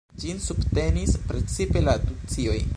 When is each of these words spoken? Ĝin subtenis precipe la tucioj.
Ĝin 0.21 0.39
subtenis 0.45 1.13
precipe 1.29 1.87
la 1.89 1.97
tucioj. 2.09 2.61